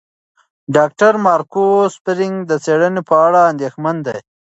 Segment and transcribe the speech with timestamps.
[0.75, 1.65] ډاکټر مارکو
[1.95, 4.17] سپرینګ د څېړنې په اړه اندېښمن دی.